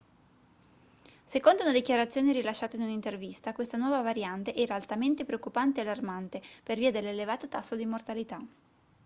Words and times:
secondo 1.23 1.61
una 1.61 1.71
dichiarazione 1.71 2.31
rilasciata 2.31 2.75
in 2.75 2.81
un'intervista 2.81 3.53
questa 3.53 3.77
nuova 3.77 4.01
variante 4.01 4.55
era 4.55 4.73
altamente 4.73 5.25
preoccupante 5.25 5.79
e 5.79 5.83
allarmante 5.83 6.41
per 6.63 6.79
via 6.79 6.89
dell'elevato 6.89 7.47
tasso 7.47 7.75
di 7.75 7.85
mortalità 7.85 8.43